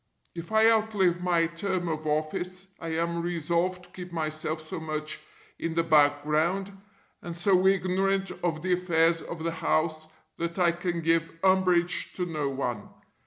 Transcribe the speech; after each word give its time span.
If 0.33 0.51
I 0.51 0.67
outlive 0.67 1.21
my 1.21 1.45
term 1.45 1.87
of 1.87 2.07
office 2.07 2.65
I 2.79 2.87
am 2.95 3.21
resolved 3.21 3.83
to 3.83 3.89
keep 3.91 4.11
myself 4.11 4.59
so 4.59 4.79
much 4.79 5.19
in 5.59 5.75
the 5.75 5.83
background, 5.83 6.75
and 7.21 7.35
so 7.35 7.67
ignorant 7.67 8.31
of 8.43 8.63
the 8.63 8.73
affairs 8.73 9.21
of 9.21 9.43
the 9.43 9.51
house 9.51 10.07
that 10.37 10.57
I 10.57 10.71
can 10.71 11.01
give 11.01 11.31
umbrage 11.43 12.13
to 12.13 12.25
no 12.25 12.49
one. 12.49 12.89